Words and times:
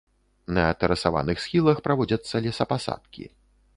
На 0.57 0.63
тэрасаваных 0.83 1.43
схілах 1.43 1.77
праводзяцца 1.89 2.43
лесапасадкі. 2.47 3.29